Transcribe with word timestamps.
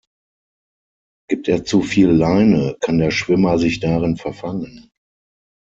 Gibt 1.29 1.47
er 1.47 1.63
zu 1.63 1.83
viel 1.83 2.09
Leine, 2.09 2.75
kann 2.79 2.97
der 2.97 3.11
Schwimmer 3.11 3.59
sich 3.59 3.79
darin 3.81 4.17
verfangen. 4.17 4.89